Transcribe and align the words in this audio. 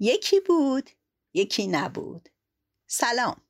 یکی 0.00 0.40
بود 0.40 0.90
یکی 1.34 1.66
نبود. 1.66 2.28
سلام. 2.86 3.42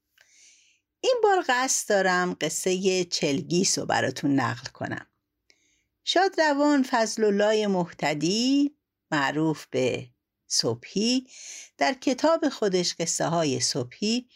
این 1.00 1.16
بار 1.22 1.44
قصد 1.48 1.88
دارم 1.88 2.36
قصه 2.40 3.04
چلگیس 3.04 3.78
رو 3.78 3.86
براتون 3.86 4.40
نقل 4.40 4.70
کنم. 4.70 5.06
شاد 6.04 6.40
روان 6.40 6.82
فضل 6.82 7.24
الله 7.24 7.66
محتدی 7.66 8.76
معروف 9.10 9.66
به 9.66 10.10
صبحی. 10.46 11.26
در 11.78 11.94
کتاب 11.94 12.48
خودش 12.48 12.94
قصه 12.94 13.26
های 13.26 13.60
صبحی 13.60 14.28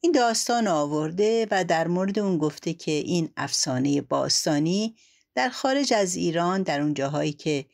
این 0.00 0.12
داستان 0.12 0.68
آورده 0.68 1.46
و 1.50 1.64
در 1.64 1.88
مورد 1.88 2.18
اون 2.18 2.38
گفته 2.38 2.74
که 2.74 2.92
این 2.92 3.32
افسانه 3.36 4.00
باستانی 4.00 4.96
در 5.34 5.48
خارج 5.48 5.92
از 5.92 6.14
ایران 6.14 6.62
در 6.62 6.80
اون 6.80 6.94
جاهایی 6.94 7.32
که 7.32 7.66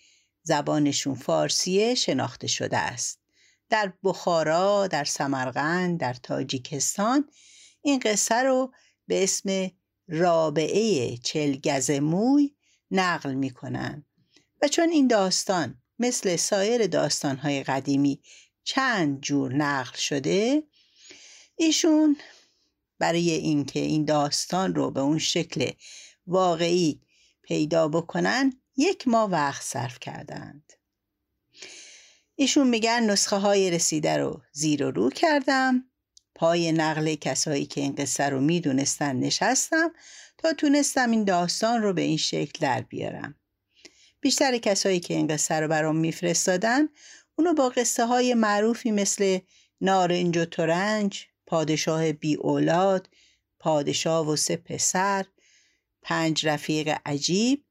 زبانشون 0.43 1.15
فارسیه 1.15 1.95
شناخته 1.95 2.47
شده 2.47 2.77
است. 2.79 3.24
در 3.71 3.93
بخارا، 4.03 4.87
در 4.87 5.05
سمرقند، 5.05 6.01
در 6.01 6.15
تاجیکستان. 6.15 7.29
این 7.83 7.99
قصه 7.99 8.35
رو 8.35 8.73
به 9.07 9.23
اسم 9.23 9.71
رابعه 10.09 11.17
چلگز 11.17 11.91
موی 11.91 12.55
نقل 12.91 13.35
می‌کنن. 13.35 14.05
و 14.63 14.69
چون 14.69 14.89
این 14.89 15.07
داستان 15.07 15.83
مثل 15.99 16.37
سایر 16.37 16.87
داستانهای 16.87 17.63
قدیمی 17.63 18.21
چند 18.65 19.21
جور 19.21 19.55
نقل 19.55 19.97
شده 19.97 20.63
ایشون 21.57 22.17
برای 22.99 23.31
اینکه 23.31 23.81
این 23.81 24.05
داستان 24.05 24.75
رو 24.75 24.91
به 24.91 25.01
اون 25.01 25.19
شکل 25.19 25.71
واقعی 26.27 27.01
پیدا 27.43 27.89
بکنن 27.89 28.53
یک 28.77 29.09
ماه 29.09 29.31
وقت 29.31 29.63
صرف 29.63 29.99
کردند. 30.01 30.73
ایشون 32.37 32.69
میگن 32.69 33.03
نسخه 33.11 33.37
های 33.37 33.71
رسیده 33.71 34.17
رو 34.17 34.43
زیر 34.53 34.85
و 34.85 34.91
رو 34.91 35.11
کردم. 35.11 35.85
پای 36.35 36.73
نقل 36.73 37.15
کسایی 37.15 37.67
که 37.67 37.81
این 37.81 37.95
قصه 37.95 38.29
رو 38.29 38.41
می‌دونستن 38.41 39.17
نشستم 39.17 39.93
تا 40.39 40.53
تونستم 40.53 41.11
این 41.11 41.25
داستان 41.25 41.83
رو 41.83 41.93
به 41.93 42.03
این 42.03 42.17
شکل 42.17 42.59
در 42.61 42.83
بیارم. 42.83 43.35
بیشتر 44.21 44.59
کسایی 44.59 45.01
که 45.01 45.15
این 45.15 45.27
قصه 45.27 45.55
رو 45.55 45.69
برام 45.69 45.97
میفرستادن 45.97 46.89
اونو 47.37 47.55
با 47.55 47.69
قصه 47.69 48.07
های 48.07 48.35
معروفی 48.35 48.91
مثل 48.91 49.39
نارنج 49.81 50.37
و 50.39 50.45
ترنج 50.45 51.27
پادشاه 51.47 52.13
بی 52.13 52.35
اولاد 52.35 53.09
پادشاه 53.59 54.29
و 54.29 54.37
سه 54.37 54.57
پسر 54.57 55.25
پنج 56.03 56.47
رفیق 56.47 56.97
عجیب 57.07 57.65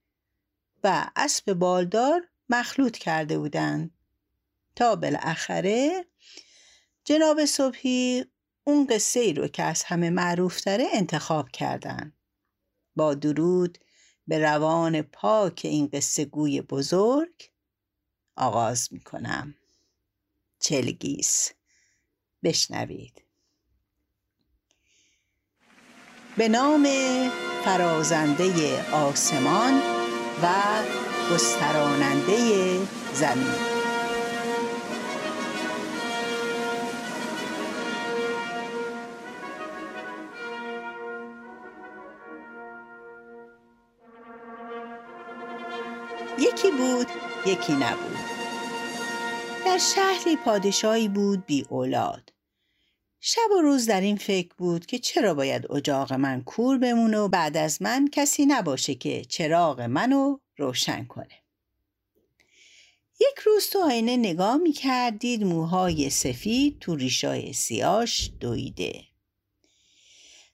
و 0.84 1.12
اسب 1.16 1.54
بالدار 1.54 2.22
مخلوط 2.50 2.98
کرده 2.98 3.40
بودند. 3.40 3.93
تا 4.76 4.96
بالاخره. 4.96 6.06
جناب 7.06 7.46
صبحی 7.46 8.26
اون 8.64 8.88
قصه 8.88 9.20
ای 9.20 9.34
رو 9.34 9.48
که 9.48 9.64
از 9.64 9.84
همه 9.84 10.10
معروف 10.10 10.64
داره 10.64 10.86
انتخاب 10.94 11.50
کردن. 11.50 12.14
با 12.96 13.14
درود 13.14 13.78
به 14.28 14.40
روان 14.40 15.02
پاک 15.02 15.62
این 15.64 15.88
قصه 15.88 16.26
گوی 16.26 16.62
بزرگ 16.62 17.50
آغاز 18.36 18.94
می 18.94 19.00
کنم 19.00 19.56
چلگیس. 20.60 21.52
بشنوید. 22.44 23.24
به 26.38 26.48
نام 26.50 26.88
فرازنده 27.66 28.84
آسمان 28.92 29.82
و 30.44 30.54
گستراننده 31.34 32.80
زمین. 33.14 33.73
یکی 47.46 47.74
نبود. 47.74 48.18
در 49.66 49.78
شهری 49.78 50.36
پادشاهی 50.36 51.08
بود 51.08 51.46
بی 51.46 51.66
اولاد. 51.70 52.34
شب 53.20 53.52
و 53.58 53.62
روز 53.62 53.86
در 53.86 54.02
این 54.02 54.18
فکر 54.18 54.54
بود 54.58 54.86
که 54.86 55.00
چرا 55.00 55.34
باید 55.34 55.72
اجاق 55.72 56.14
من 56.14 56.42
کور 56.42 56.78
بمونه 56.78 57.18
و 57.18 57.28
بعد 57.28 57.58
از 57.58 57.82
من 57.82 58.08
کسی 58.12 58.46
نباشه 58.46 58.96
که 58.96 59.26
چراغ 59.26 59.82
منو 59.82 60.38
روشن 60.58 61.06
کنه. 61.06 61.44
یک 63.20 63.40
روز 63.46 63.70
تو 63.70 63.80
آینه 63.80 64.18
نگاه 64.18 64.58
می 64.58 64.72
کردید 64.72 65.44
موهای 65.44 66.10
سفید 66.10 66.80
تو 66.80 66.96
ریشای 66.96 67.54
سیاش 67.54 68.32
دویده. 68.40 69.04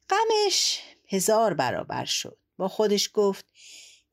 غمش 0.10 0.80
هزار 1.08 1.54
برابر 1.54 2.06
شد. 2.06 2.38
با 2.58 2.68
خودش 2.68 3.10
گفت 3.14 3.46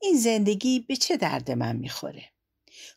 این 0.01 0.17
زندگی 0.17 0.79
به 0.79 0.95
چه 0.95 1.17
درد 1.17 1.51
من 1.51 1.75
می‌خوره؟ 1.75 2.36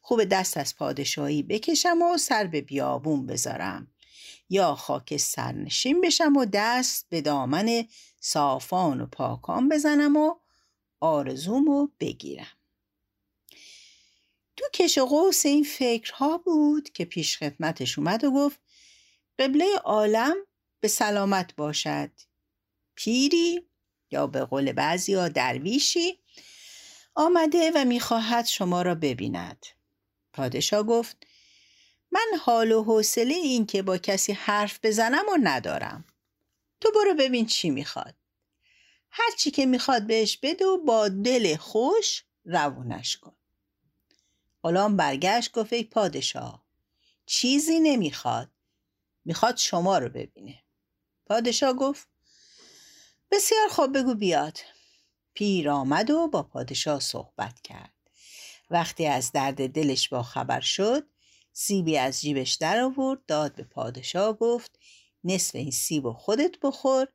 خوب 0.02 0.24
دست 0.24 0.56
از 0.56 0.76
پادشاهی 0.76 1.42
بکشم 1.42 2.02
و 2.02 2.16
سر 2.16 2.46
به 2.46 2.60
بیابون 2.60 3.26
بذارم. 3.26 3.88
یا 4.50 4.74
خاک 4.74 5.16
سرنشین 5.16 6.00
بشم 6.00 6.36
و 6.36 6.44
دست 6.44 7.06
به 7.08 7.20
دامن 7.20 7.84
صافان 8.20 9.00
و 9.00 9.06
پاکان 9.06 9.68
بزنم 9.68 10.16
و 10.16 10.34
آرزومو 11.00 11.88
بگیرم. 12.00 12.56
تو 14.56 14.64
کش 14.74 14.98
قوس 14.98 15.46
این 15.46 15.64
فکرها 15.64 16.38
بود 16.38 16.90
که 16.90 17.04
پیش 17.04 17.38
خدمتش 17.38 17.98
اومد 17.98 18.24
و 18.24 18.30
گفت 18.30 18.60
قبله 19.38 19.76
عالم 19.84 20.36
به 20.80 20.88
سلامت 20.88 21.56
باشد. 21.56 22.10
پیری 22.94 23.66
یا 24.10 24.26
به 24.26 24.44
قول 24.44 24.72
بعضی 24.72 25.14
ها 25.14 25.28
درویشی 25.28 26.19
آمده 27.14 27.72
و 27.74 27.84
می‌خواهد 27.84 28.46
شما 28.46 28.82
را 28.82 28.94
ببیند. 28.94 29.66
پادشاه 30.32 30.82
گفت 30.82 31.26
من 32.10 32.38
حال 32.40 32.72
و 32.72 32.82
حوصله 32.84 33.34
این 33.34 33.66
که 33.66 33.82
با 33.82 33.98
کسی 33.98 34.32
حرف 34.32 34.78
بزنم 34.82 35.24
و 35.28 35.38
ندارم. 35.42 36.04
تو 36.80 36.92
برو 36.94 37.14
ببین 37.14 37.46
چی 37.46 37.70
می‌خواد. 37.70 38.14
هر 39.10 39.30
چی 39.38 39.50
که 39.50 39.66
می‌خواد 39.66 40.06
بهش 40.06 40.36
بده 40.36 40.66
و 40.66 40.78
با 40.78 41.08
دل 41.08 41.56
خوش 41.56 42.24
روونش 42.44 43.16
کن. 43.16 43.36
غلام 44.62 44.96
برگشت 44.96 45.52
گفت 45.52 45.72
ای 45.72 45.84
پادشاه 45.84 46.64
چیزی 47.26 47.80
نمی‌خواد. 47.80 48.50
می‌خواد 49.24 49.56
شما 49.56 49.98
رو 49.98 50.08
ببینه. 50.08 50.62
پادشاه 51.26 51.72
گفت 51.72 52.08
بسیار 53.30 53.68
خوب 53.68 53.98
بگو 53.98 54.14
بیاد. 54.14 54.58
پیر 55.34 55.70
آمد 55.70 56.10
و 56.10 56.28
با 56.28 56.42
پادشاه 56.42 57.00
صحبت 57.00 57.60
کرد. 57.60 57.92
وقتی 58.70 59.06
از 59.06 59.32
درد 59.32 59.68
دلش 59.68 60.08
با 60.08 60.22
خبر 60.22 60.60
شد 60.60 61.06
سیبی 61.52 61.98
از 61.98 62.20
جیبش 62.20 62.54
در 62.54 62.80
آورد 62.80 63.26
داد 63.26 63.54
به 63.54 63.62
پادشاه 63.62 64.32
گفت 64.32 64.78
نصف 65.24 65.54
این 65.54 65.70
سیب 65.70 66.06
و 66.06 66.12
خودت 66.12 66.60
بخور 66.62 67.08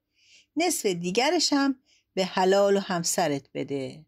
نصف 0.56 0.86
دیگرش 0.86 1.54
هم 1.54 1.80
به 2.14 2.26
حلال 2.26 2.78
و 2.78 2.80
همسرت 2.80 3.50
بده. 3.54 4.06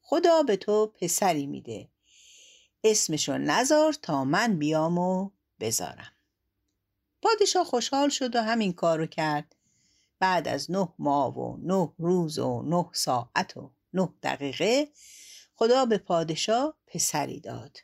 خدا 0.00 0.42
به 0.42 0.56
تو 0.56 0.86
پسری 0.86 1.46
میده. 1.46 1.88
اسمشو 2.84 3.38
نزار 3.38 3.92
تا 3.92 4.24
من 4.24 4.58
بیام 4.58 4.98
و 4.98 5.30
بذارم. 5.60 6.12
پادشاه 7.22 7.64
خوشحال 7.64 8.08
شد 8.08 8.36
و 8.36 8.42
همین 8.42 8.72
کارو 8.72 9.06
کرد. 9.06 9.56
بعد 10.18 10.48
از 10.48 10.70
نه 10.70 10.88
ماه 10.98 11.38
و 11.38 11.56
نه 11.56 11.92
روز 11.98 12.38
و 12.38 12.62
نه 12.62 12.90
ساعت 12.92 13.56
و 13.56 13.72
نه 13.92 14.08
دقیقه 14.22 14.88
خدا 15.54 15.86
به 15.86 15.98
پادشاه 15.98 16.78
پسری 16.86 17.40
داد. 17.40 17.78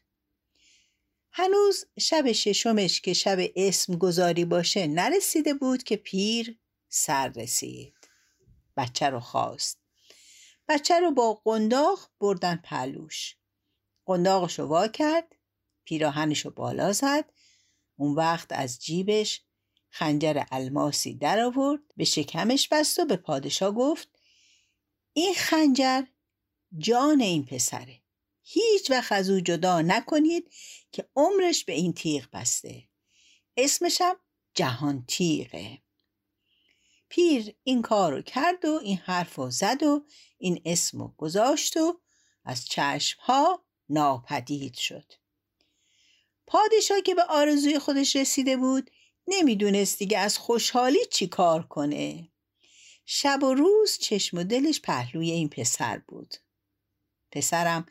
هنوز 1.33 1.85
شب 1.99 2.33
ششمش 2.33 3.01
که 3.01 3.13
شب 3.13 3.39
اسم 3.57 3.97
گذاری 3.97 4.45
باشه 4.45 4.87
نرسیده 4.87 5.55
بود 5.55 5.83
که 5.83 5.97
پیر 5.97 6.59
سر 6.89 7.29
رسید. 7.29 7.95
بچه 8.77 9.11
رو 9.11 9.21
خواست. 9.21 9.79
بچه 10.69 11.01
رو 11.01 11.11
با 11.11 11.35
قنداق 11.45 12.11
بردن 12.21 12.57
پلوش 12.57 13.37
قنداقش 14.07 14.59
رو 14.59 14.67
وا 14.67 14.89
کرد 14.89 15.37
پیراهنش 15.85 16.45
رو 16.45 16.51
بالا 16.51 16.93
زد. 16.93 17.25
اون 17.97 18.15
وقت 18.15 18.47
از 18.51 18.79
جیبش 18.79 19.43
خنجر 19.91 20.43
الماسی 20.51 21.15
در 21.15 21.41
آورد 21.41 21.81
به 21.97 22.05
شکمش 22.05 22.69
بست 22.69 22.99
و 22.99 23.05
به 23.05 23.17
پادشاه 23.17 23.75
گفت 23.75 24.09
این 25.13 25.35
خنجر 25.35 26.03
جان 26.79 27.21
این 27.21 27.45
پسره. 27.45 28.01
هیچ 28.43 28.91
وقت 28.91 29.13
از 29.13 29.31
او 29.31 29.41
جدا 29.41 29.81
نکنید 29.81 30.51
که 30.93 31.09
عمرش 31.17 31.65
به 31.65 31.73
این 31.73 31.93
تیغ 31.93 32.31
بسته. 32.33 32.89
اسمشم 33.57 34.17
جهان 34.55 35.05
تیغه. 35.09 35.83
پیر 37.09 37.55
این 37.63 37.83
کار 37.83 38.13
رو 38.13 38.23
کرد 38.23 38.65
و 38.65 38.81
این 38.83 38.97
حرف 38.97 39.35
رو 39.35 39.51
زد 39.51 39.83
و 39.83 40.07
این 40.39 40.63
اسم 40.65 40.99
رو 40.99 41.15
گذاشت 41.17 41.77
و 41.77 42.01
از 42.45 42.65
چشمها 42.65 43.65
ناپدید 43.89 44.75
شد. 44.75 45.13
پادشاه 46.47 47.01
که 47.01 47.15
به 47.15 47.23
آرزوی 47.23 47.79
خودش 47.79 48.17
رسیده 48.17 48.57
بود 48.57 48.91
نمی‌دونست 49.27 49.99
دیگه 49.99 50.19
از 50.19 50.39
خوشحالی 50.39 50.99
چی 51.11 51.27
کار 51.27 51.63
کنه. 51.63 52.29
شب 53.05 53.43
و 53.43 53.55
روز 53.55 53.99
چشم 53.99 54.39
و 54.39 54.45
دلش 54.45 54.81
پهلوی 54.81 55.31
این 55.31 55.49
پسر 55.49 55.99
بود. 56.09 56.35
پسرم 57.33 57.87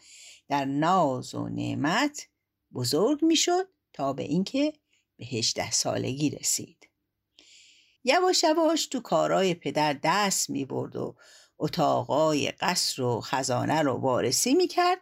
در 0.47 0.65
ناز 0.65 1.35
و 1.35 1.49
نعمت 1.49 2.27
بزرگ 2.73 3.25
می‌شد 3.25 3.67
تا 3.93 4.13
به 4.13 4.23
اینکه 4.23 4.73
به 5.17 5.25
هجده 5.25 5.71
سالگی 5.71 6.29
رسید. 6.29 6.89
یواش 8.03 8.43
یواش 8.43 8.87
تو 8.87 8.99
کارای 8.99 9.53
پدر 9.53 9.99
دست 10.03 10.49
می 10.49 10.65
برد 10.65 10.95
و 10.95 11.15
اتاقای 11.57 12.51
قصر 12.51 13.01
و 13.01 13.21
خزانه 13.21 13.81
رو 13.81 13.93
وارسی 13.93 14.53
می 14.53 14.67
کرد 14.67 14.99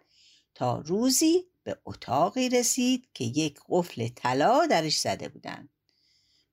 تا 0.56 0.80
روزی 0.80 1.46
به 1.64 1.78
اتاقی 1.86 2.50
رسید 2.50 3.10
که 3.14 3.24
یک 3.24 3.60
قفل 3.70 4.08
طلا 4.08 4.66
درش 4.66 4.98
زده 5.00 5.30
بودند. 5.30 5.70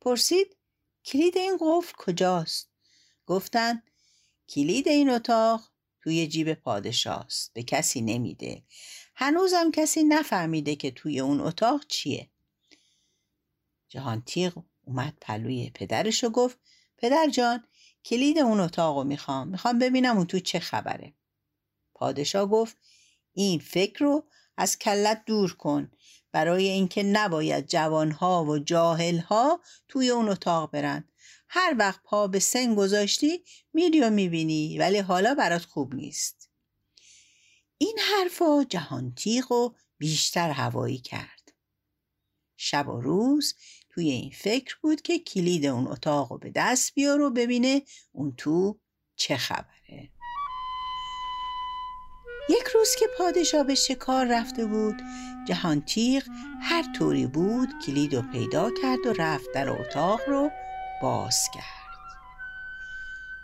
پرسید 0.04 0.56
کلید 1.04 1.36
این 1.36 1.58
قفل 1.60 1.92
کجاست؟ 1.96 2.70
گفتند 3.26 3.82
کلید 4.48 4.88
این 4.88 5.10
اتاق 5.10 5.70
توی 6.02 6.26
جیب 6.26 6.54
پادشاست 6.54 7.52
به 7.52 7.62
کسی 7.62 8.00
نمیده. 8.00 8.62
هنوزم 9.14 9.70
کسی 9.70 10.04
نفهمیده 10.04 10.76
که 10.76 10.90
توی 10.90 11.20
اون 11.20 11.40
اتاق 11.40 11.86
چیه. 11.86 12.30
جهان 13.88 14.22
تیغ 14.22 14.62
اومد 14.84 15.16
پلوی 15.20 15.70
پدرش 15.74 16.24
و 16.24 16.30
گفت 16.30 16.58
پدر 16.96 17.28
جان 17.30 17.64
کلید 18.04 18.38
اون 18.38 18.60
اتاق 18.60 18.98
رو 18.98 19.04
می‌خوام. 19.04 19.48
می‌خوام 19.48 19.78
ببینم 19.78 20.16
اون 20.16 20.26
تو 20.26 20.38
چه 20.38 20.60
خبره. 20.60 21.14
پادشاه 21.94 22.46
گفت 22.46 22.76
این 23.32 23.58
فکر 23.58 24.04
رو 24.04 24.24
از 24.56 24.78
کلت 24.78 25.22
دور 25.26 25.56
کن. 25.56 25.90
برای 26.34 26.68
اینکه 26.68 27.02
نباید 27.02 27.66
جوانها 27.66 28.44
و 28.44 28.58
جاهلها 28.58 29.60
توی 29.88 30.10
اون 30.10 30.28
اتاق 30.28 30.70
برن. 30.70 31.08
هر 31.48 31.74
وقت 31.78 32.00
پا 32.04 32.26
به 32.26 32.38
سن 32.38 32.74
گذاشتی 32.74 33.44
میری 33.72 34.00
و 34.00 34.10
می‌بینی 34.10 34.78
ولی 34.78 34.98
حالا 34.98 35.34
برات 35.34 35.64
خوب 35.64 35.94
نیست. 35.94 36.50
این 37.78 37.98
حرفا 37.98 38.64
جهان 38.64 39.14
تیغ 39.14 39.52
و 39.52 39.74
بیشتر 39.98 40.50
هوایی 40.50 40.98
کرد. 40.98 41.52
شب 42.56 42.88
و 42.88 43.00
روز 43.00 43.54
توی 43.90 44.10
این 44.10 44.30
فکر 44.30 44.76
بود 44.82 45.02
که 45.02 45.18
کلید 45.18 45.66
اون 45.66 45.86
اتاق 45.86 46.32
رو 46.32 46.38
به 46.38 46.52
دست 46.54 46.94
بیار 46.94 47.20
و 47.20 47.30
ببینه 47.30 47.82
اون 48.12 48.34
تو 48.36 48.80
چه 49.16 49.36
خبره. 49.36 50.10
یک 52.48 52.64
روز 52.74 52.94
که 52.98 53.06
پادشاه 53.18 53.64
به 53.64 53.74
شکار 53.74 54.26
رفته 54.30 54.66
بود 54.66 55.02
جهان 55.48 55.80
تیغ 55.80 56.22
هر 56.62 56.84
طوری 56.98 57.26
بود 57.26 57.68
کلید 57.86 58.14
رو 58.14 58.22
پیدا 58.22 58.70
کرد 58.82 59.06
و 59.06 59.12
رفت 59.12 59.52
در 59.54 59.68
اتاق 59.68 60.20
رو 60.28 60.50
باز 61.02 61.38
کرد. 61.54 61.84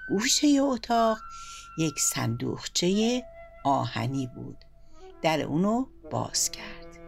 گوشه 0.08 0.49
اتاق 0.61 1.19
یک 1.79 1.99
صندوقچه 1.99 3.23
آهنی 3.64 4.26
بود. 4.26 4.64
در 5.23 5.41
اونو 5.41 5.87
باز 6.11 6.50
کرد. 6.50 6.99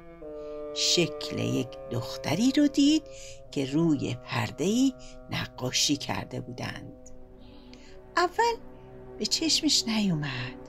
شکل 0.75 1.39
یک 1.39 1.69
دختری 1.91 2.53
رو 2.56 2.69
دید 2.69 3.03
که 3.50 3.73
روی 3.73 4.15
پرده 4.15 4.93
نقاشی 5.31 5.97
کرده 5.97 6.41
بودند. 6.41 6.93
اول 8.17 8.55
به 9.19 9.27
چشمش 9.27 9.85
نیومد. 9.87 10.62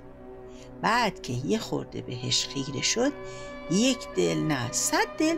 بعد 0.83 1.21
که 1.21 1.33
یه 1.33 1.57
خورده 1.57 2.01
بهش 2.01 2.47
خیره 2.47 2.81
شد 2.81 3.13
یک 3.71 4.07
دل 4.15 4.38
نه 4.38 4.71
صد 4.71 5.07
دل 5.18 5.38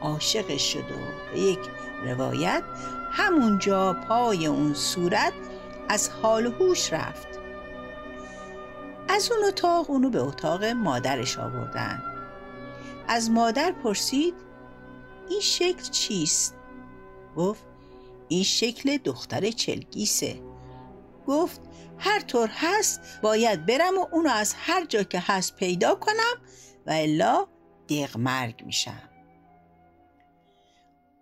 عاشقش 0.00 0.72
شد 0.72 0.90
و 0.90 1.32
به 1.32 1.40
یک 1.40 1.58
روایت 2.04 2.62
همونجا 3.12 3.92
پای 4.08 4.46
اون 4.46 4.74
صورت 4.74 5.32
از 5.88 6.10
حال 6.10 6.46
هوش 6.46 6.92
رفت. 6.92 7.28
از 9.08 9.32
اون 9.32 9.44
اتاق 9.48 9.90
اونو 9.90 10.10
به 10.10 10.20
اتاق 10.20 10.64
مادرش 10.64 11.38
آوردن. 11.38 12.02
از 13.08 13.30
مادر 13.30 13.72
پرسید 13.72 14.34
این 15.30 15.40
شکل 15.40 15.82
چیست؟ 15.90 16.54
گفت 17.36 17.64
این 18.28 18.42
شکل 18.42 18.96
دختر 18.96 19.50
چلگیسه. 19.50 20.51
گفت 21.26 21.60
هر 21.98 22.20
طور 22.20 22.50
هست 22.52 23.00
باید 23.22 23.66
برم 23.66 23.98
و 23.98 24.06
اونو 24.12 24.30
از 24.30 24.54
هر 24.56 24.84
جا 24.84 25.02
که 25.02 25.18
هست 25.20 25.56
پیدا 25.56 25.94
کنم 25.94 26.42
و 26.86 26.90
الا 26.90 27.46
دق 27.88 28.16
مرگ 28.16 28.62
میشم. 28.64 29.08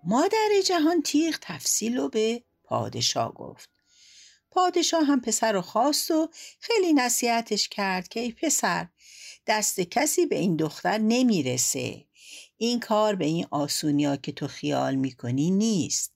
مادر 0.05 0.49
جهان 0.67 1.03
تیغ 1.03 1.39
تفصیل 1.41 1.97
رو 1.97 2.09
به 2.09 2.43
پادشاه 2.65 3.35
گفت. 3.35 3.71
پادشاه 4.51 5.05
هم 5.05 5.21
پسر 5.21 5.53
رو 5.53 5.61
خواست 5.63 6.11
و 6.11 6.29
خیلی 6.61 6.93
نصیحتش 6.93 7.69
کرد 7.69 8.09
که 8.09 8.21
ای 8.21 8.33
پسر 8.33 8.89
دست 9.47 9.81
کسی 9.81 10.27
به 10.27 10.37
این 10.37 10.57
دختر 10.57 10.99
نمی‌رسه. 10.99 12.07
این 12.57 12.81
کار 12.81 13.15
به 13.15 13.25
این 13.25 13.47
آسونیا 13.51 14.17
که 14.17 14.33
تو 14.33 14.47
خیال 14.47 14.95
می‌کنی 14.95 15.51
نیست. 15.51 16.13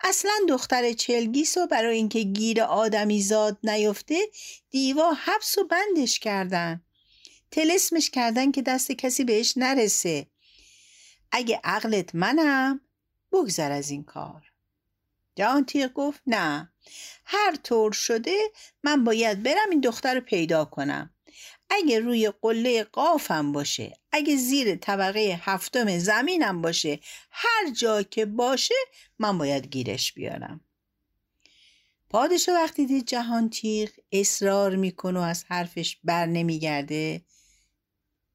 اصلا 0.00 0.32
دختر 0.48 0.92
چلگیس 0.92 1.56
و 1.56 1.66
برای 1.66 1.96
اینکه 1.96 2.22
گیر 2.22 2.62
آدمی 2.62 3.22
زاد 3.22 3.58
نیفته 3.64 4.18
دیوا 4.70 5.12
حبس 5.12 5.58
و 5.58 5.64
بندش 5.64 6.18
کردن. 6.18 6.82
تلسمش 7.50 8.10
کردن 8.10 8.52
که 8.52 8.62
دست 8.62 8.92
کسی 8.92 9.24
بهش 9.24 9.54
نرسه. 9.56 10.26
اگه 11.32 11.60
عقلت 11.64 12.14
منم 12.14 12.80
بگذر 13.32 13.72
از 13.72 13.90
این 13.90 14.04
کار. 14.04 14.42
جهان 15.34 15.64
تیغ 15.64 15.92
گفت 15.92 16.20
نه. 16.26 16.72
هر 17.24 17.56
طور 17.56 17.92
شده 17.92 18.38
من 18.82 19.04
باید 19.04 19.42
برم 19.42 19.70
این 19.70 19.80
دختر 19.80 20.14
رو 20.14 20.20
پیدا 20.20 20.64
کنم. 20.64 21.11
اگه 21.72 21.98
روی 22.00 22.32
قله 22.42 22.84
قافم 22.84 23.52
باشه 23.52 23.98
اگه 24.12 24.36
زیر 24.36 24.76
طبقه 24.76 25.40
هفتم 25.42 25.98
زمینم 25.98 26.62
باشه 26.62 27.00
هر 27.30 27.70
جا 27.70 28.02
که 28.02 28.26
باشه 28.26 28.74
من 29.18 29.38
باید 29.38 29.66
گیرش 29.66 30.12
بیارم. 30.12 30.60
پادشاه 32.10 32.54
وقتی 32.54 32.86
دید 32.86 33.06
جهان 33.06 33.50
تیغ 33.50 33.90
اصرار 34.12 34.76
می‌کنه 34.76 35.20
و 35.20 35.22
از 35.22 35.44
حرفش 35.48 35.98
بر 36.04 36.26
نمیگرده 36.26 37.22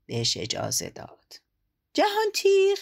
بهش 0.06 0.38
اجازه 0.38 0.90
داد. 0.90 1.42
جهان 1.94 2.32
تیغ 2.34 2.78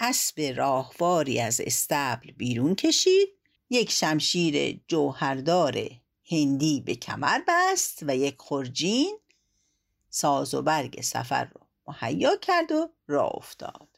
اسب 0.00 0.52
راهواری 0.56 1.40
از 1.40 1.60
استبل 1.60 2.30
بیرون 2.30 2.74
کشید 2.74 3.28
یک 3.70 3.90
شمشیر 3.90 4.80
جوهردار 4.88 5.90
هندی 6.30 6.80
به 6.80 6.94
کمر 6.94 7.40
بست 7.48 7.98
و 8.02 8.16
یک 8.16 8.34
خرجین 8.38 9.18
ساز 10.14 10.54
و 10.54 10.62
برگ 10.62 11.00
سفر 11.00 11.44
رو 11.44 11.60
مهیا 11.86 12.36
کرد 12.36 12.72
و 12.72 12.90
راه 13.06 13.32
افتاد. 13.34 13.88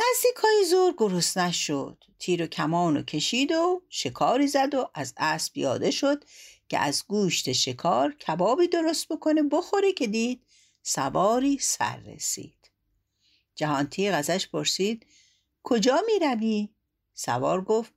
نزدیک 0.00 0.36
های 0.42 0.64
زور 0.70 0.92
گروس 0.92 1.36
نشد. 1.36 2.04
تیر 2.18 2.42
و 2.42 2.46
کمان 2.46 2.96
و 2.96 3.02
کشید 3.02 3.52
و 3.52 3.82
شکاری 3.88 4.46
زد 4.46 4.74
و 4.74 4.90
از 4.94 5.14
اسب 5.16 5.52
پیاده 5.52 5.90
شد 5.90 6.24
که 6.68 6.78
از 6.78 7.04
گوشت 7.08 7.52
شکار 7.52 8.12
کبابی 8.12 8.68
درست 8.68 9.08
بکنه 9.08 9.42
بخوره 9.42 9.92
که 9.92 10.06
دید 10.06 10.46
سواری 10.82 11.58
سر 11.58 11.96
رسید. 11.96 12.70
جهان 13.54 13.86
تیغ 13.86 14.14
ازش 14.14 14.48
پرسید 14.48 15.06
کجا 15.62 16.02
می 16.06 16.26
روی؟ 16.26 16.68
سوار 17.14 17.64
گفت 17.64 17.92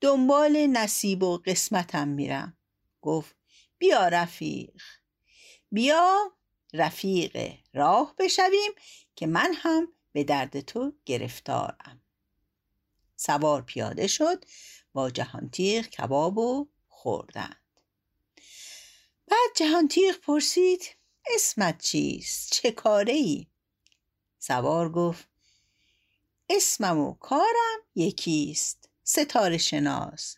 دنبال 0.00 0.66
نصیب 0.66 1.22
و 1.22 1.38
قسمتم 1.38 2.08
میرم. 2.08 2.56
گفت 3.02 3.37
بیا 3.78 4.08
رفیق. 4.08 4.82
بیا 5.70 6.32
رفیق 6.72 7.54
راه 7.74 8.14
بشویم 8.18 8.72
که 9.16 9.26
من 9.26 9.54
هم 9.54 9.92
به 10.12 10.24
درد 10.24 10.60
تو 10.60 10.92
گرفتارم. 11.06 12.02
سوار 13.16 13.62
پیاده 13.62 14.06
شد 14.06 14.44
با 14.92 15.10
جهانتیغ 15.10 15.86
کباب 15.86 16.38
و 16.38 16.68
خوردند. 16.88 17.56
بعد 19.26 19.50
جهانتیغ 19.56 20.16
پرسید 20.16 20.96
اسمت 21.34 21.82
چیست؟ 21.82 22.52
چه 22.52 22.70
کاره 22.70 23.12
ای 23.12 23.46
سوار 24.38 24.92
گفت 24.92 25.28
اسمم 26.48 26.98
و 26.98 27.14
کارم 27.14 27.78
یکیست 27.94 28.88
ستاره 29.02 29.58
شناس. 29.58 30.36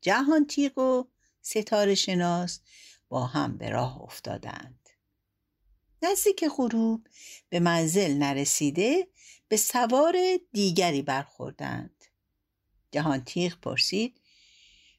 جهانتیغ 0.00 0.78
و 0.78 1.04
ستاره 1.42 1.94
شناس 1.94 2.60
با 3.08 3.26
هم 3.26 3.56
به 3.56 3.70
راه 3.70 4.02
افتادند 4.02 4.88
نزدیک 6.02 6.44
غروب 6.56 7.08
به 7.48 7.60
منزل 7.60 8.12
نرسیده 8.12 9.08
به 9.48 9.56
سوار 9.56 10.16
دیگری 10.52 11.02
برخوردند 11.02 12.04
جهان 12.90 13.24
تیغ 13.24 13.60
پرسید 13.60 14.20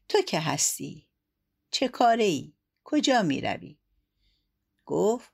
تو 0.09 0.21
که 0.21 0.39
هستی 0.39 1.07
چه 1.71 1.87
کاره 1.87 2.23
ای 2.23 2.53
کجا 2.83 3.21
می 3.21 3.41
روی؟ 3.41 3.77
گفت 4.85 5.31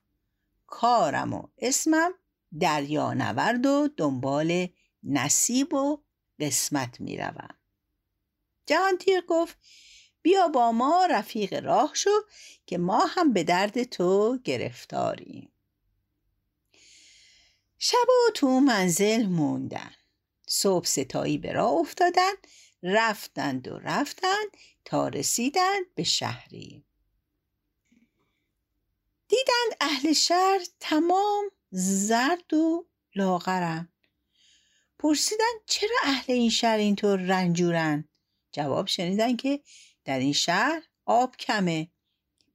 کارم 0.66 1.32
و 1.32 1.48
اسمم 1.58 2.12
دریا 2.60 3.14
نورد 3.14 3.66
و 3.66 3.88
دنبال 3.96 4.68
نصیب 5.02 5.74
و 5.74 6.02
قسمت 6.40 7.00
می 7.00 7.16
روم. 7.16 7.54
جهانتیر 8.66 9.20
گفت 9.28 9.58
بیا 10.22 10.48
با 10.48 10.72
ما 10.72 11.06
رفیق 11.10 11.64
راه 11.64 11.90
شو 11.94 12.10
که 12.66 12.78
ما 12.78 13.04
هم 13.08 13.32
به 13.32 13.44
درد 13.44 13.82
تو 13.82 14.38
گرفتاریم. 14.44 15.52
شب 17.78 18.08
و 18.08 18.30
تو 18.34 18.60
منزل 18.60 19.26
موندن. 19.26 19.94
صبح 20.46 20.86
ستایی 20.86 21.38
به 21.38 21.52
راه 21.52 21.72
افتادن 21.72 22.32
رفتند 22.82 23.68
و 23.68 23.78
رفتند 23.78 24.56
تا 24.84 25.08
رسیدند 25.08 25.94
به 25.94 26.02
شهری. 26.02 26.84
دیدند 29.28 29.76
اهل 29.80 30.12
شهر 30.12 30.60
تمام 30.80 31.44
زرد 31.70 32.54
و 32.54 32.86
لاغرن. 33.14 33.88
پرسیدن 34.98 35.52
چرا 35.66 35.96
اهل 36.02 36.32
این 36.32 36.50
شهر 36.50 36.76
اینطور 36.76 37.20
رنجورن؟ 37.20 38.08
جواب 38.52 38.86
شنیدن 38.86 39.36
که 39.36 39.60
در 40.10 40.18
این 40.18 40.32
شهر 40.32 40.82
آب 41.06 41.36
کمه. 41.36 41.88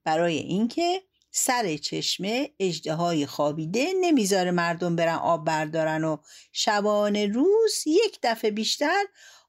برای 0.03 0.38
اینکه 0.38 1.01
سر 1.31 1.77
چشمه 1.77 2.51
های 2.88 3.25
خوابیده 3.25 3.93
نمی‌ذاره 4.01 4.51
مردم 4.51 4.95
برن 4.95 5.15
آب 5.15 5.45
بردارن 5.45 6.03
و 6.03 6.17
شبانه 6.51 7.27
روز 7.27 7.83
یک 7.85 8.19
دفعه 8.24 8.51
بیشتر 8.51 9.03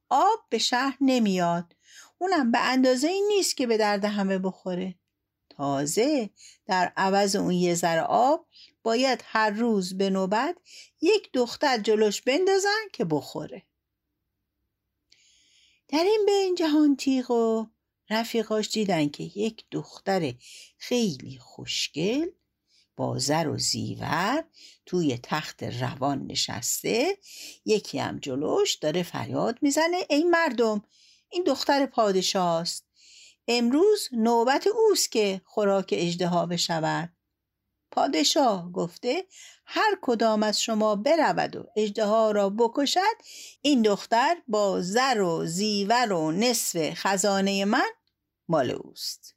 آب 0.09 0.39
به 0.51 0.59
شهر 0.59 0.97
نمیاد. 1.01 1.77
اونم 2.19 2.51
به 2.51 2.59
اندازه 2.59 3.09
این 3.09 3.29
نیست 3.29 3.57
که 3.57 3.67
به 3.67 3.77
درد 3.77 4.05
همه 4.05 4.39
بخوره. 4.39 4.95
تازه 5.51 6.31
در 6.67 6.93
عوض 6.97 7.37
اون 7.37 7.53
یه 7.53 7.75
ذره 7.75 8.03
آب 8.03 8.47
باید 8.83 9.23
هر 9.25 9.51
روز 9.51 9.99
به 9.99 10.11
نوبت 10.11 10.57
یک 11.01 11.31
دختر 11.33 11.79
جلوش 11.79 12.23
بندازن 12.23 12.85
که 12.93 13.05
بخوره. 13.05 13.63
در 15.89 16.05
این 16.05 16.25
بین 16.27 16.55
جهان 16.55 16.97
تیغ 16.97 17.31
و 17.31 17.67
رفیقاش 18.11 18.69
دیدن 18.69 19.09
که 19.09 19.23
یک 19.25 19.65
دختر 19.71 20.35
خیلی 20.79 21.39
خوشگل 21.39 22.27
با 22.97 23.19
زر 23.19 23.49
و 23.49 23.59
زیور 23.59 24.45
توی 24.87 25.19
تخت 25.23 25.63
روان 25.63 26.27
نشسته 26.27 27.19
یکی 27.65 27.99
هم 27.99 28.19
جلوش 28.19 28.75
داره 28.75 29.03
فریاد 29.03 29.59
می‌زنه 29.63 30.07
ای 30.11 30.25
مردم 30.25 30.83
این 31.29 31.45
دختر 31.45 31.87
پادشاست. 31.87 32.87
امروز 33.49 34.09
نوبت 34.13 34.67
اوست 34.67 35.13
که 35.13 35.41
خوراک 35.45 35.95
اجدها 35.97 36.47
بشود. 36.47 37.16
پادشاه 37.97 38.73
گفته 38.73 39.25
هر 39.67 39.99
کدام 40.03 40.43
از 40.43 40.63
شما 40.63 40.97
برود 40.97 41.57
و 41.57 41.65
اجدها 41.77 42.31
را 42.31 42.51
بکشد 42.51 43.17
این 43.63 43.83
دختر 43.83 44.37
با 44.49 44.81
زر 44.81 45.21
و 45.21 45.47
زیور 45.47 46.13
و 46.13 46.33
نصف 46.33 46.95
خزانه 46.95 47.65
من 47.65 47.91
مال 48.49 48.71
اوست. 48.71 49.35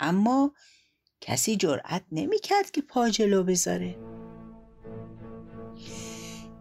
اما 0.00 0.52
کسی 1.20 1.56
جرأت 1.56 2.04
نمی‌کرد 2.12 2.70
که 2.70 2.82
پا 2.82 3.08
جلو 3.08 3.42
بذاره. 3.42 3.96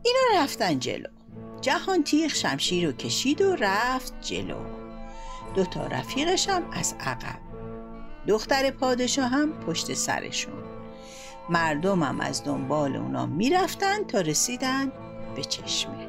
اینا 0.04 0.44
رفتن 0.44 0.80
جلو. 0.80 1.10
جهان 1.62 2.04
تیغ 2.04 2.34
شمشیر 2.34 2.86
رو 2.86 2.92
کشید 2.92 3.42
و 3.42 3.56
رفت 3.56 4.22
جلو. 4.22 4.66
دو 5.56 5.66
تا 5.66 5.88
رفیقش 5.88 6.50
هم 6.50 6.72
از 6.72 6.96
عقب. 7.00 7.40
دختر 8.28 8.72
پادشاه 8.72 9.28
هم 9.28 9.60
پشت 9.60 9.94
سرشون. 9.94 10.71
مردم 11.50 12.04
هم 12.04 12.20
از 12.20 12.44
دنبال 12.44 12.96
اونا 12.96 13.26
می‌رفتن 13.26 14.04
تا 14.04 14.22
رسیدن 14.22 14.92
به 15.36 15.44
چشمه. 15.44 16.08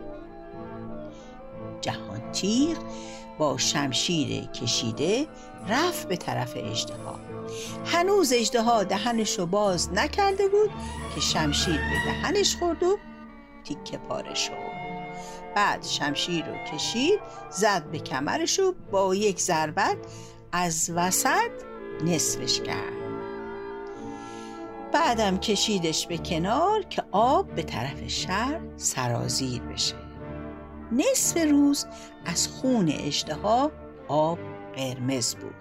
جهان 1.81 2.33
تیغ 2.33 2.79
با 3.39 3.59
شمشیر 3.59 4.45
کشیده 4.47 5.27
رفت 5.69 6.09
به 6.09 6.17
طرف 6.17 6.53
اجدها 6.57 7.21
هنوز 7.87 8.33
اجدها 8.33 8.85
دهنش 8.85 9.39
رو 9.39 9.47
باز 9.47 9.93
نکرده 9.93 10.49
بود 10.49 10.71
که 11.15 11.21
شمشیر 11.21 11.77
به 11.77 11.97
دهنش 12.07 12.57
خورد 12.57 12.83
و 12.83 12.99
تیکه 13.65 13.99
پاره 13.99 14.35
شد 14.35 14.73
بعد 15.57 15.85
شمشیر 15.85 16.47
رو 16.47 16.55
کشید 16.73 17.21
زد 17.51 17.85
به 17.85 17.99
کمرش 17.99 18.61
و 18.61 18.75
با 18.91 19.15
یک 19.15 19.41
ضربت 19.41 19.97
از 20.53 20.91
وسط 20.95 21.51
نصفش 22.05 22.61
کرد. 22.61 23.02
بعدم 24.93 25.39
کشیدش 25.39 26.07
به 26.07 26.19
کنار 26.19 26.83
که 26.83 27.03
آب 27.11 27.55
به 27.55 27.63
طرف 27.63 28.09
شهر 28.09 28.61
سرازیر 28.77 29.63
بشه. 29.63 29.95
نصف 30.93 31.37
روز 31.51 31.87
از 32.27 32.49
خون 32.49 32.89
اشتها 32.89 33.73
آب 34.09 34.39
قرمز 34.77 35.35
بود. 35.35 35.55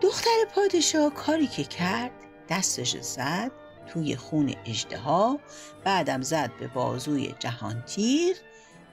دختر 0.00 0.44
پادشاه 0.54 1.14
کاری 1.14 1.46
که 1.46 1.64
کرد 1.64 2.10
دستش 2.48 2.96
زد 2.96 3.50
توی 3.86 4.16
خون 4.16 4.54
اجدها 4.66 5.38
بعدم 5.84 6.22
زد 6.22 6.50
به 6.60 6.66
بازوی 6.66 7.34
جهان 7.38 7.82
تیر 7.82 8.36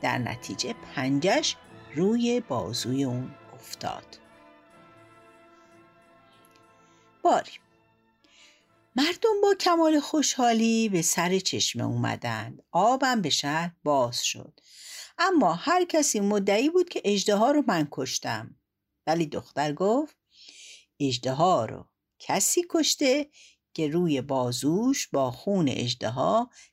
در 0.01 0.17
نتیجه 0.17 0.75
پنجش 0.95 1.55
روی 1.95 2.39
بازوی 2.47 3.03
اون 3.03 3.31
افتاد. 3.53 4.17
باری. 7.23 7.51
مردم 8.97 9.41
با 9.43 9.53
کمال 9.53 9.99
خوشحالی 9.99 10.89
به 10.89 11.01
سر 11.01 11.39
چشمه 11.39 11.83
اومدند. 11.83 12.63
آبم 12.71 13.21
به 13.21 13.29
شهر 13.29 13.71
باز 13.83 14.25
شد. 14.25 14.59
اما 15.17 15.53
هر 15.53 15.85
کسی 15.85 16.19
مدعی 16.19 16.69
بود 16.69 16.89
که 16.89 17.01
اجده 17.05 17.35
رو 17.35 17.63
من 17.67 17.87
کشتم. 17.91 18.55
ولی 19.07 19.25
دختر 19.25 19.73
گفت 19.73 20.15
اجده 20.99 21.37
رو 21.41 21.87
کسی 22.19 22.65
کشته 22.69 23.29
که 23.73 23.87
روی 23.87 24.21
بازوش 24.21 25.07
با 25.07 25.31
خون 25.31 25.69
اجده 25.69 26.13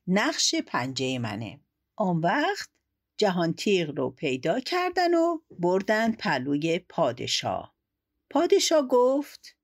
نقش 0.07 0.55
پنجه 0.55 1.19
منه. 1.19 1.61
آن 1.97 2.19
وقت 2.19 2.69
جهان 3.17 3.55
تیغ 3.55 3.99
رو 3.99 4.11
پیدا 4.11 4.61
کردن 4.61 5.15
و 5.15 5.39
بردن 5.51 6.13
پلوی 6.13 6.79
پادشاه. 6.79 7.75
پادشاه 8.31 8.89
گفت 8.89 9.57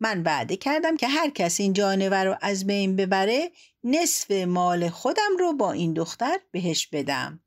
من 0.00 0.22
وعده 0.22 0.56
کردم 0.56 0.96
که 0.96 1.08
هر 1.08 1.30
کس 1.30 1.60
این 1.60 1.72
جانور 1.72 2.24
رو 2.24 2.36
از 2.40 2.66
بین 2.66 2.96
ببره 2.96 3.50
نصف 3.84 4.30
مال 4.30 4.88
خودم 4.88 5.36
رو 5.38 5.52
با 5.52 5.72
این 5.72 5.94
دختر 5.94 6.38
بهش 6.50 6.86
بدم. 6.86 7.40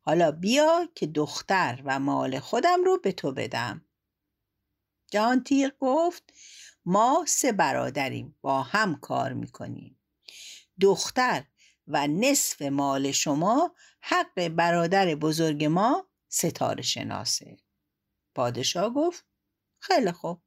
حالا 0.00 0.32
بیا 0.32 0.88
که 0.94 1.06
دختر 1.06 1.82
و 1.84 1.98
مال 1.98 2.38
خودم 2.38 2.84
رو 2.84 2.98
به 2.98 3.12
تو 3.12 3.32
بدم. 3.32 3.84
جهان 5.10 5.44
تیر 5.44 5.72
گفت 5.80 6.32
ما 6.84 7.24
سه 7.28 7.52
برادریم 7.52 8.36
با 8.40 8.62
هم 8.62 9.00
کار 9.00 9.32
می‌کنیم. 9.32 10.00
دختر 10.80 11.44
و 11.88 12.06
نصف 12.06 12.62
مال 12.62 13.12
شما 13.12 13.74
حق 14.00 14.48
برادر 14.48 15.14
بزرگ 15.14 15.64
ما 15.64 16.06
ستاره 16.28 16.82
شناسه. 16.82 17.56
پادشاه 18.34 18.94
گفت 18.94 19.24
خیلی 19.78 20.12
خوب. 20.12 20.43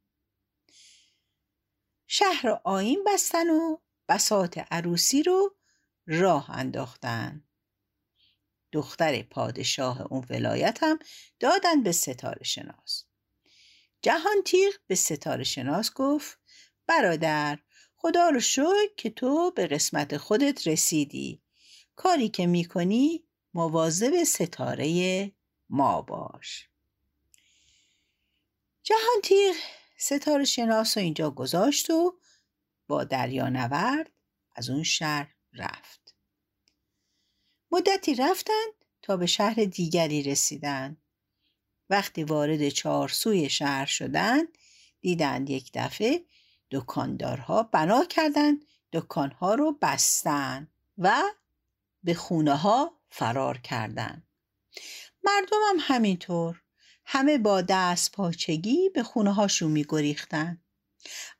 شهر 2.10 2.60
آین 2.64 3.04
بستن 3.06 3.50
و 3.50 3.76
بسات 4.08 4.58
عروسی 4.70 5.22
رو 5.22 5.56
راه 6.06 6.50
انداختن. 6.50 7.44
دختر 8.72 9.22
پادشاه 9.22 10.12
اون 10.12 10.26
ولایت 10.30 10.78
هم 10.82 10.98
دادن 11.40 11.82
به 11.82 11.92
ستاره 11.92 12.44
شناس. 12.44 13.04
جهان 14.02 14.42
تیغ 14.44 14.74
به 14.86 14.94
ستاره 14.94 15.44
شناس 15.44 15.92
گفت 15.92 16.38
برادر 16.86 17.58
خدا 17.96 18.28
رو 18.28 18.40
شکر 18.40 18.94
که 18.96 19.10
تو 19.10 19.50
به 19.50 19.66
قسمت 19.66 20.16
خودت 20.16 20.66
رسیدی. 20.66 21.42
کاری 21.96 22.28
که 22.28 22.46
می‌کنی 22.46 23.24
مواظب 23.54 24.24
ستاره 24.24 25.32
ما 25.68 26.02
باش. 26.02 26.68
جهان 28.82 29.20
تیغ 29.22 29.56
ستاره 29.98 30.44
شناس 30.44 30.96
رو 30.98 31.02
اینجا 31.02 31.30
گذاشت 31.30 31.90
و 31.90 32.18
با 32.88 33.04
دریا 33.04 33.48
نورد 33.48 34.10
از 34.56 34.70
اون 34.70 34.82
شهر 34.82 35.34
رفت. 35.52 36.14
مدتی 37.70 38.14
رفتند 38.14 38.84
تا 39.02 39.16
به 39.16 39.26
شهر 39.26 39.54
دیگری 39.54 40.22
رسیدند 40.22 41.02
وقتی 41.90 42.24
وارد 42.24 42.68
چهارسوی 42.68 43.50
شهر 43.50 43.86
شدند 43.86 44.48
دیدند 45.00 45.50
یک 45.50 45.70
دفعه 45.74 46.24
دکاندارها 46.70 47.62
بنا 47.62 48.04
کردند 48.04 48.64
دکانها 48.92 49.54
رو 49.54 49.78
بستن 49.82 50.68
و 50.98 51.22
به 52.02 52.14
خونه 52.14 52.56
ها 52.56 53.00
فرار 53.10 53.58
کردند 53.58 54.28
مردم 55.24 55.56
هم 55.68 55.76
همینطور. 55.80 56.62
همه 57.10 57.38
با 57.38 57.60
دست 57.60 58.12
پاچگی 58.12 58.88
به 58.94 59.02
خونه 59.02 59.32
هاشون 59.32 59.70
می 59.70 59.84
گریختن. 59.88 60.60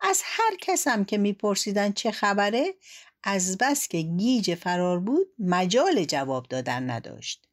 از 0.01 0.23
هر 0.25 0.57
کسم 0.61 1.05
که 1.05 1.19
میپرسیدن 1.19 1.93
چه 1.93 2.11
خبره 2.11 2.75
از 3.23 3.59
بس 3.59 3.89
که 3.89 4.01
گیج 4.01 4.55
فرار 4.55 5.01
بود 5.01 5.27
مجال 5.39 6.05
جواب 6.05 6.47
دادن 6.49 6.91
نداشت. 6.91 7.49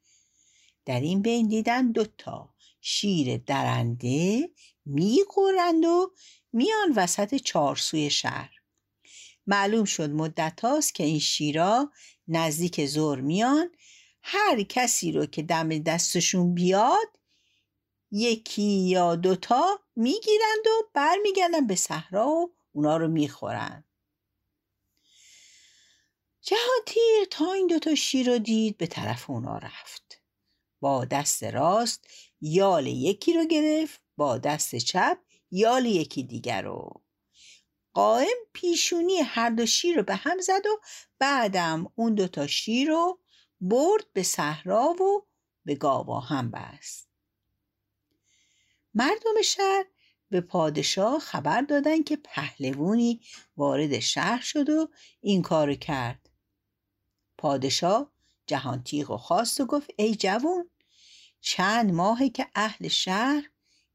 در 0.86 1.00
این 1.00 1.22
بین 1.22 1.48
دیدن 1.48 1.92
دوتا 1.92 2.54
شیر 2.82 3.38
درنده 3.38 4.50
می‌خورند 4.86 5.86
و 5.86 6.12
میان 6.54 6.94
وسط 6.96 7.36
چارسوی 7.36 8.10
شهر. 8.10 8.52
معلوم 9.48 9.86
شد 9.86 10.10
مدت 10.10 10.62
هاست 10.62 10.96
که 10.96 11.04
این 11.04 11.20
شیرا 11.20 11.92
نزدیک 12.28 12.86
زور 12.86 13.22
میان. 13.22 13.72
هر 14.22 14.64
کسی 14.64 15.12
رو 15.12 15.26
که 15.26 15.42
دم 15.42 15.80
دستشون 15.80 16.54
بیاد 16.54 17.25
یکی 18.16 18.64
یا 18.64 19.16
دوتا 19.16 19.80
می‌گیرند 19.96 20.68
و 20.68 20.90
برمیگردن 20.94 21.68
به 21.68 21.76
صحرا 21.76 22.30
و 22.30 22.54
اونا 22.72 22.98
رو 22.98 23.08
می‌خورن 23.08 23.84
جهانگیر 26.42 27.26
تا 27.32 27.54
این 27.54 27.68
دوتا 27.68 27.96
شیر 27.96 28.28
رو 28.32 28.38
دید 28.38 28.78
به 28.78 28.88
طرف 28.88 29.30
اونا 29.30 29.58
رفت. 29.58 30.22
با 30.80 31.06
دست 31.06 31.44
راست 31.44 32.08
یال 32.42 32.88
یکی 32.88 33.34
رو 33.34 33.46
گرفت 33.46 34.02
با 34.18 34.38
دست 34.38 34.76
چپ 34.76 35.18
یال 35.52 35.86
یکی 35.86 36.24
دیگر 36.24 36.62
رو. 36.62 37.02
قائم 37.94 38.38
پیشونی 38.54 39.18
هر 39.18 39.50
دو 39.50 39.66
شیر 39.66 39.96
رو 39.96 40.04
به 40.04 40.16
هم 40.16 40.42
زد 40.42 40.66
و 40.66 40.80
بعدم 41.20 41.92
اون 41.96 42.16
دوتا 42.16 42.48
شیر 42.48 42.88
رو 42.88 43.20
برد 43.62 44.14
به 44.14 44.24
صحرا 44.24 44.90
و 44.90 45.28
به 45.66 45.76
گاوا 45.76 46.20
هم 46.20 46.52
بست. 46.52 47.05
مردم 48.96 49.42
شهر 49.44 49.86
به 50.30 50.42
پادشاه 50.42 51.20
خبر 51.20 51.62
دادن 51.62 52.04
که 52.04 52.16
پهلوونی 52.16 53.22
وارد 53.58 54.00
شهر 54.00 54.42
شد 54.42 54.70
و 54.70 54.90
این 55.22 55.42
کار 55.42 55.74
کرد. 55.74 56.30
پادشاه 57.38 58.12
جهان 58.48 58.84
تیغ 58.84 59.12
و 59.12 59.18
خواست 59.18 59.62
و 59.62 59.66
گفت 59.66 59.90
ای 59.98 60.16
جوون 60.16 60.70
چند 61.42 61.92
ماهه 61.92 62.30
که 62.30 62.48
اهل 62.56 62.88
شهر 62.88 63.50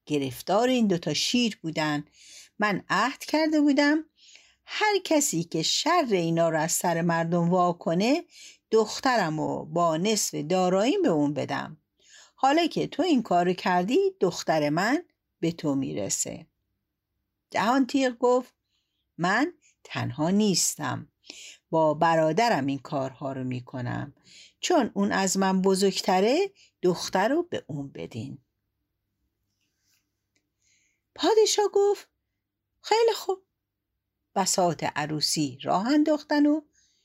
گرفتار 0.06 0.68
این 0.68 0.86
دوتا 0.86 1.14
شیر 1.14 1.58
بودن. 1.62 2.04
من 2.58 2.84
عهد 2.88 3.24
کرده 3.24 3.60
بودم 3.60 4.04
هر 4.64 4.98
کسی 5.04 5.44
که 5.44 5.62
شر 5.62 6.06
اینا 6.10 6.48
رو 6.48 6.60
از 6.60 6.72
سر 6.72 7.02
مردم 7.02 7.50
وا 7.50 7.72
کنه 7.72 8.24
دخترم 8.70 9.38
و 9.38 9.64
با 9.64 9.96
نصف 9.96 10.34
داراییم 10.34 11.02
به 11.02 11.08
اون 11.08 11.34
بدم. 11.34 11.79
حالا 12.42 12.66
که 12.66 12.86
تو 12.86 13.02
این 13.02 13.22
کار 13.22 13.52
کردی 13.52 13.98
دختر 14.20 14.68
من 14.70 15.04
به 15.40 15.52
تو 15.52 15.74
می‌رسه. 15.74 16.46
جهان 17.50 17.86
تیغ 17.86 18.18
گفت 18.18 18.54
من 19.18 19.52
تنها 19.84 20.30
نیستم. 20.30 21.08
با 21.70 21.94
برادرم 21.94 22.66
این 22.66 22.78
کارها 22.78 23.32
رو 23.32 23.44
می‌کنم. 23.44 24.14
چون 24.60 24.90
اون 24.94 25.12
از 25.12 25.36
من 25.36 25.62
بزرگتره 25.62 26.52
دختر 26.82 27.28
رو 27.28 27.42
به 27.42 27.64
اون 27.66 27.88
بدین. 27.88 28.38
پادشاه 31.14 31.68
گفت 31.72 32.08
خیلی 32.82 33.12
خوب. 33.14 33.42
بسات 34.34 34.84
عروسی 34.96 35.58
راه 35.62 35.86
انداختن 35.86 36.46
و 36.46 36.60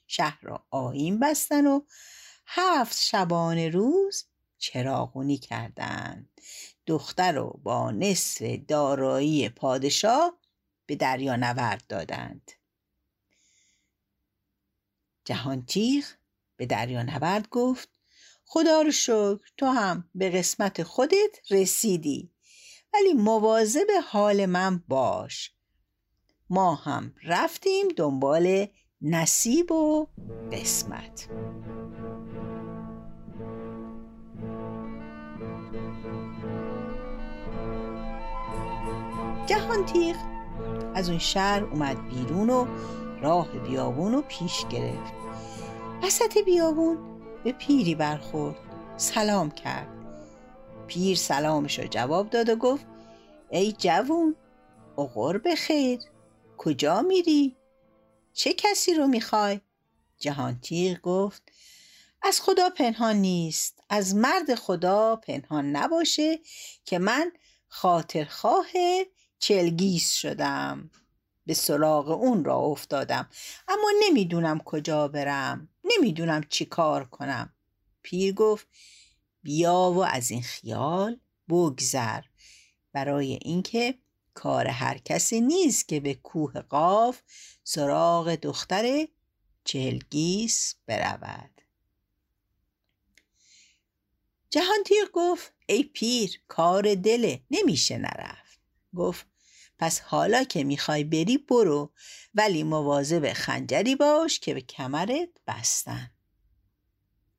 شهر 0.08 0.40
را 0.42 0.66
آین 0.70 1.20
بستن 1.20 1.68
و 1.68 1.82
هفت 2.46 2.98
شبانه 2.98 3.70
روز 3.70 4.26
چراغونی 4.58 5.38
کردند 5.38 6.30
دختر 6.86 7.32
رو 7.32 7.60
با 7.64 7.92
نصف 7.92 8.42
دارایی 8.68 9.50
پادشاه 9.50 10.38
به 10.86 10.96
دریا 10.96 11.36
نورد 11.36 11.84
دادند. 11.90 12.52
جهانتیغ 15.26 16.06
به 16.58 16.66
دریا 16.66 17.04
نورد 17.04 17.50
گفت 17.50 17.90
خدا 18.46 18.82
رو 18.82 18.92
شکر 18.92 19.40
تو 19.58 19.66
هم 19.66 20.10
به 20.16 20.30
قسمت 20.30 20.84
خودت 20.84 21.52
رسیدی 21.52 22.32
ولی 22.94 23.14
مواظب 23.14 23.88
حال 24.08 24.46
من 24.46 24.84
باش. 24.88 25.52
ما 26.50 26.76
هم 26.76 27.16
رفتیم 27.24 27.88
دنبال 27.88 28.68
نصیب 29.02 29.72
و 29.72 30.08
قسمت. 30.52 31.30
جهان 39.46 39.86
تیغ. 39.86 40.16
از 40.96 41.10
اون 41.10 41.20
شهر 41.20 41.64
اومد 41.64 42.10
بیرون 42.10 42.50
و 42.50 42.68
راه 43.22 43.48
بیابون 43.48 44.14
رو 44.14 44.22
پیش 44.22 44.66
گرفت. 44.72 45.14
وسط 46.04 46.38
بیابون 46.38 46.98
به 47.44 47.52
پیری 47.52 47.96
برخورد. 47.96 48.56
سلام 48.98 49.52
کرد. 49.52 49.88
پیر 50.88 51.18
سلامش 51.18 51.80
رو 51.80 51.88
جواب 51.88 52.30
داد 52.30 52.50
و 52.50 52.56
گفت 52.56 52.86
ای 53.50 53.72
جوون 53.72 54.36
اغر 54.98 55.38
بخیر. 55.38 56.00
کجا 56.58 57.02
میری؟ 57.02 57.56
چه 58.34 58.54
کسی 58.54 58.94
رو 58.94 59.08
می‌خوای؟ 59.08 59.62
جهانتیغ 60.20 61.02
گفت 61.02 61.52
از 62.22 62.42
خدا 62.42 62.70
پنهان 62.70 63.16
نیست. 63.16 63.80
از 63.90 64.16
مرد 64.16 64.56
خدا 64.56 65.16
پنهان 65.16 65.76
نباشه 65.76 66.40
که 66.86 67.00
من 67.00 67.32
خاطرخواه 67.68 68.66
چلگیس 69.40 70.14
شدم. 70.14 70.90
به 71.46 71.54
سراغ 71.54 72.10
اون 72.10 72.46
را 72.46 72.58
افتادم. 72.58 73.30
اما 73.68 73.92
نمی‌دونم 74.02 74.60
کجا 74.60 75.08
برم. 75.08 75.70
نمی‌دونم 75.84 76.44
چی 76.50 76.66
کار 76.66 77.06
کنم. 77.06 77.54
پیر 78.02 78.34
گفت 78.34 78.68
بیا 79.44 79.92
و 79.96 80.06
از 80.06 80.32
این 80.32 80.42
خیال 80.42 81.20
بگذر. 81.50 82.22
برای 82.94 83.40
اینکه 83.42 84.00
کار 84.34 84.68
هر 84.68 84.98
کسی 84.98 85.42
نیست 85.42 85.88
که 85.88 86.00
به 86.00 86.14
کوه 86.14 86.62
قاف 86.62 87.22
سراغ 87.64 88.36
دختر 88.36 89.08
چلگیس 89.64 90.76
برود. 90.86 91.62
جهانتیر 94.50 95.10
گفت 95.14 95.54
ای 95.68 95.84
پیر 95.84 96.42
کار 96.48 96.96
دله 96.96 97.42
نمیشه 97.52 97.98
نرفت. 97.98 98.45
گفت 98.96 99.26
پس 99.80 100.00
حالا 100.00 100.44
که 100.44 100.64
می‌خوای 100.64 101.04
بری 101.04 101.38
برو 101.38 101.94
ولی 102.34 102.64
مواظب 102.64 103.34
خنجری 103.34 103.96
باش 103.96 104.40
که 104.40 104.54
به 104.54 104.62
کمرت 104.62 105.30
بستن. 105.48 106.12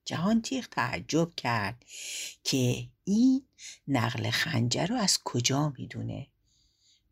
جهان 0.05 0.43
تیغ 0.43 0.67
تعجب 0.67 1.35
کرد 1.35 1.85
که 2.45 2.89
این 3.05 3.49
نقل 3.89 4.31
خنجر 4.31 4.87
رو 4.87 4.97
از 4.97 5.19
کجا 5.25 5.73
می‌دونه. 5.79 6.27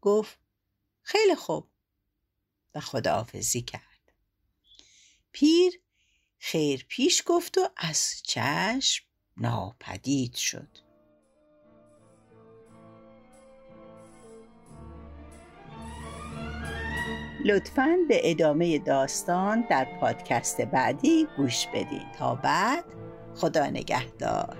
گفت 0.01 0.39
خیلی 1.03 1.35
خوب. 1.35 1.71
و 2.75 2.81
خداحافظی 2.81 3.63
کرد. 3.63 4.13
پیر 5.33 5.81
خیر 6.39 6.87
پیش 6.89 7.23
گفت 7.27 7.59
و 7.59 7.69
از 7.77 8.23
چشم 8.25 9.05
ناپدید 9.37 10.35
شد. 10.35 10.84
لطفا 17.45 17.97
به 18.09 18.31
ادامه 18.31 18.79
داستان 18.79 19.65
در 19.71 19.87
پادکست 20.01 20.61
بعدی 20.61 21.27
گوش 21.37 21.67
بدید 21.67 22.13
تا 22.19 22.35
بعد 22.35 22.85
خدا 23.35 23.67
نگهدار. 23.67 24.57